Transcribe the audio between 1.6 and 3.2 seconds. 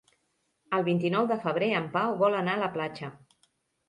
en Pau vol anar a la platja.